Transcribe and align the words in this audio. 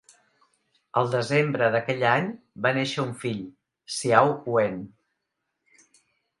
Al 1.01 1.11
desembre 1.15 1.67
d'aquell 1.75 2.01
any 2.13 2.31
va 2.67 2.73
néixer 2.79 3.03
un 3.05 3.13
fill, 3.27 3.45
Hsiao-wen. 3.99 4.83